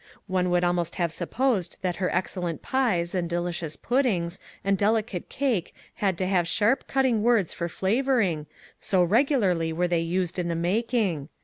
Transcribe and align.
One 0.25 0.49
would 0.49 0.63
almost 0.63 0.95
have 0.95 1.11
supposed 1.13 1.77
that 1.83 1.97
her 1.97 2.09
excellent 2.09 2.63
pies, 2.63 3.13
and 3.13 3.29
delicious 3.29 3.75
puddings, 3.75 4.39
and 4.63 4.75
delicate 4.75 5.29
cake 5.29 5.75
had 5.97 6.17
to 6.17 6.25
have 6.25 6.47
sharp, 6.47 6.87
cutting 6.87 7.21
words 7.21 7.53
for 7.53 7.69
flavoring, 7.69 8.47
so 8.79 9.03
regularly 9.03 9.71
were 9.71 9.87
they 9.87 9.99
used 9.99 10.39
in 10.39 10.47
the 10.47 10.55
making. 10.55 11.29